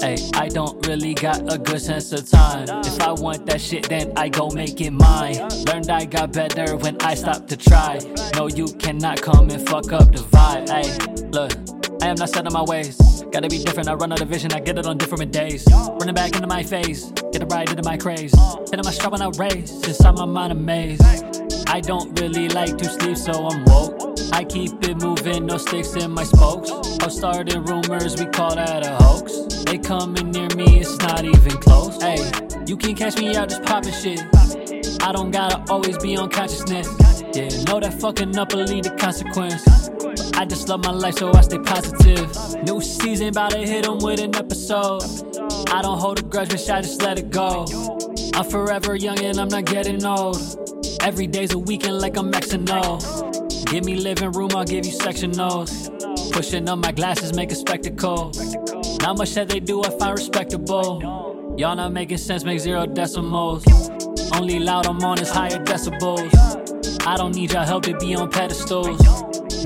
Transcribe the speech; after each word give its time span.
Hey, 0.00 0.16
I 0.34 0.48
don't 0.48 0.86
really 0.86 1.14
got 1.14 1.52
a 1.52 1.58
good 1.58 1.80
sense 1.80 2.12
of 2.12 2.28
time. 2.28 2.68
If 2.84 3.00
I 3.00 3.12
want 3.12 3.46
that 3.46 3.60
shit, 3.60 3.88
then 3.88 4.12
I 4.16 4.28
go 4.28 4.48
make 4.50 4.80
it 4.80 4.92
mine. 4.92 5.38
Learned 5.66 5.90
I 5.90 6.04
got 6.04 6.32
better 6.32 6.76
when 6.76 6.96
I 7.02 7.14
stopped 7.14 7.48
to 7.48 7.56
try. 7.56 7.98
No, 8.34 8.48
you 8.48 8.66
cannot 8.78 9.20
come 9.20 9.50
and 9.50 9.68
fuck 9.68 9.92
up 9.92 10.12
the 10.12 10.22
vibe. 10.30 10.68
Hey, 10.68 11.26
look. 11.30 11.52
I 12.00 12.06
am 12.06 12.14
not 12.14 12.28
set 12.30 12.46
in 12.46 12.52
my 12.52 12.62
ways. 12.62 12.96
Gotta 13.32 13.48
be 13.48 13.58
different. 13.58 13.88
I 13.88 13.94
run 13.94 14.12
out 14.12 14.20
of 14.20 14.28
vision. 14.28 14.52
I 14.52 14.60
get 14.60 14.78
it 14.78 14.86
on 14.86 14.98
different 14.98 15.32
days. 15.32 15.66
Running 15.70 16.14
back 16.14 16.34
into 16.36 16.46
my 16.46 16.62
face. 16.62 17.10
Get 17.32 17.42
it 17.42 17.52
right 17.52 17.68
into 17.68 17.82
my 17.82 17.96
craze. 17.96 18.32
Hitting 18.70 18.84
my 18.84 18.92
strap 18.92 19.12
when 19.12 19.22
I 19.22 19.30
race. 19.36 19.72
Inside 19.86 20.14
my 20.14 20.24
mind 20.24 20.52
amazed. 20.52 21.02
I 21.68 21.80
don't 21.80 22.18
really 22.20 22.48
like 22.48 22.78
to 22.78 22.84
sleep, 22.84 23.16
so 23.16 23.48
I'm 23.48 23.64
woke. 23.64 24.18
I 24.32 24.44
keep 24.44 24.72
it 24.84 25.02
moving, 25.02 25.46
no 25.46 25.58
sticks 25.58 25.94
in 25.96 26.12
my 26.12 26.24
spokes. 26.24 26.70
I 27.00 27.08
started 27.08 27.68
rumors, 27.68 28.16
we 28.18 28.26
call 28.26 28.54
that 28.54 28.86
a 28.86 28.94
hoax. 29.02 29.37
Coming 29.88 30.32
near 30.32 30.48
me, 30.54 30.80
it's 30.80 30.98
not 30.98 31.24
even 31.24 31.56
close. 31.56 31.96
Hey, 32.02 32.18
you 32.66 32.76
can 32.76 32.94
catch 32.94 33.16
me 33.16 33.34
out 33.34 33.48
just 33.48 33.62
popping 33.62 33.94
shit. 33.94 34.20
I 35.02 35.12
don't 35.12 35.30
gotta 35.30 35.64
always 35.72 35.96
be 35.96 36.14
on 36.14 36.28
consciousness. 36.28 36.86
Yeah, 37.32 37.48
know 37.64 37.80
that 37.80 37.98
fucking 37.98 38.36
up 38.36 38.52
will 38.52 38.64
lead 38.64 38.84
to 38.84 38.94
consequence. 38.96 39.66
I 40.34 40.44
just 40.44 40.68
love 40.68 40.84
my 40.84 40.90
life, 40.90 41.14
so 41.14 41.32
I 41.32 41.40
stay 41.40 41.58
positive. 41.60 42.28
New 42.64 42.82
season, 42.82 43.32
bout 43.32 43.52
to 43.52 43.60
hit 43.60 43.86
'em 43.86 43.96
with 44.00 44.20
an 44.20 44.36
episode. 44.36 45.04
I 45.72 45.80
don't 45.80 45.98
hold 45.98 46.18
a 46.18 46.22
grudge, 46.22 46.50
bitch, 46.50 46.70
I 46.70 46.82
just 46.82 47.00
let 47.00 47.18
it 47.18 47.30
go. 47.30 47.64
I'm 48.34 48.44
forever 48.44 48.94
young 48.94 49.18
and 49.20 49.40
I'm 49.40 49.48
not 49.48 49.64
getting 49.64 50.04
old. 50.04 50.36
Every 51.00 51.26
day's 51.26 51.54
a 51.54 51.58
weekend 51.58 51.98
like 51.98 52.18
I'm 52.18 52.30
XNO. 52.34 52.98
Give 53.70 53.86
me 53.86 53.94
living 53.94 54.32
room, 54.32 54.50
I'll 54.54 54.64
give 54.64 54.84
you 54.84 54.92
sectionals. 54.92 55.88
Pushing 56.30 56.68
up 56.68 56.78
my 56.78 56.92
glasses, 56.92 57.32
make 57.32 57.52
a 57.52 57.56
spectacle. 57.56 58.32
Not 59.00 59.18
much 59.18 59.34
that 59.34 59.48
they 59.48 59.60
do, 59.60 59.82
I 59.82 59.90
find 59.90 60.18
respectable. 60.18 61.54
Y'all 61.56 61.76
not 61.76 61.92
making 61.92 62.18
sense, 62.18 62.44
make 62.44 62.60
zero 62.60 62.86
decimals. 62.86 63.64
Only 64.34 64.58
loud 64.58 64.86
I'm 64.86 65.02
on 65.02 65.18
is 65.20 65.30
higher 65.30 65.58
decibels. 65.64 66.32
I 67.06 67.16
don't 67.16 67.34
need 67.34 67.52
your 67.52 67.64
help 67.64 67.84
to 67.84 67.96
be 67.98 68.14
on 68.14 68.30
pedestals. 68.30 69.00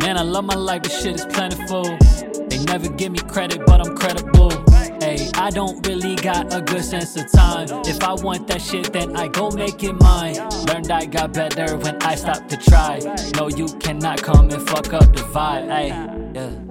Man, 0.01 0.17
I 0.17 0.23
love 0.23 0.45
my 0.45 0.55
life, 0.55 0.83
this 0.83 1.03
shit 1.03 1.17
is 1.17 1.27
plentiful. 1.27 1.85
They 2.49 2.59
never 2.65 2.89
give 2.89 3.13
me 3.13 3.19
credit, 3.19 3.67
but 3.67 3.87
I'm 3.87 3.97
credible. 3.97 4.51
Hey, 5.01 5.29
I 5.35 5.51
don't 5.51 5.85
really 5.87 6.15
got 6.15 6.55
a 6.55 6.61
good 6.61 6.85
sense 6.85 7.17
of 7.17 7.31
time. 7.33 7.67
If 7.87 8.03
I 8.05 8.15
want 8.15 8.47
that 8.47 8.63
shit, 8.63 8.93
then 8.93 9.17
I 9.17 9.29
go 9.29 9.51
make 9.51 9.83
it 9.83 9.95
mine. 9.95 10.37
Learned 10.67 10.91
I 10.91 11.07
got 11.07 11.33
better 11.33 11.77
when 11.77 12.01
I 12.03 12.15
stopped 12.15 12.51
to 12.51 12.57
try. 12.57 13.01
No, 13.37 13.49
you 13.49 13.67
cannot 13.81 14.23
come 14.23 14.51
and 14.51 14.63
fuck 14.69 14.93
up 14.93 15.13
the 15.13 15.23
vibe. 15.35 15.69
Hey, 15.69 15.89
yeah. 15.89 16.62